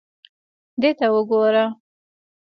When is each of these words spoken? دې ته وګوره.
دې 0.81 0.89
ته 0.97 1.07
وګوره. 1.13 1.65